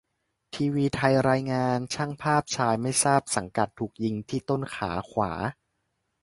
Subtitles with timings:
[0.53, 5.31] ทีวีไทยรายงาน ช่างภาพชายไม่ทราบสังกัดถูกยิงที่ต้นขาขวา